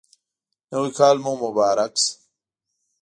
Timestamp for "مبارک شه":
1.43-2.13